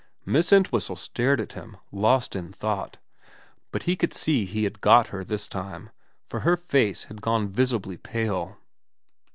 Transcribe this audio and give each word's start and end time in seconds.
Miss 0.25 0.51
Entwhistle 0.51 0.95
stared 0.95 1.39
at 1.39 1.53
him, 1.53 1.77
lost 1.91 2.35
in 2.35 2.51
thought; 2.51 2.97
but 3.69 3.83
he 3.83 3.95
could 3.95 4.13
see 4.15 4.45
he 4.45 4.63
had 4.63 4.81
got 4.81 5.09
her 5.09 5.23
this 5.23 5.47
time, 5.47 5.91
for 6.27 6.39
her 6.39 6.57
face 6.57 7.03
had 7.03 7.21
gone 7.21 7.47
visibly 7.49 7.97
pale. 7.97 8.57